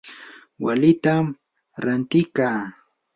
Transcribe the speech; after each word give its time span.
walitam 0.65 1.25
rantikaa. 1.83 2.59